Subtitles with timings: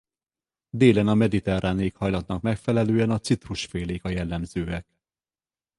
[0.69, 4.87] Délen a mediterrán éghajlatnak megfelelően a citrusfélék a jellemzőek.